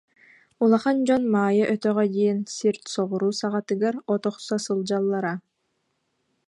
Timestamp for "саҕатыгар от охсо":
3.41-4.55